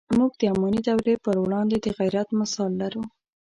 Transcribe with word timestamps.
موږ 0.17 0.31
د 0.39 0.41
اماني 0.53 0.81
دورې 0.87 1.15
پر 1.25 1.35
وړاندې 1.43 1.77
د 1.79 1.85
غیرت 1.99 2.27
مثال 2.39 2.71
لرو. 2.81 3.03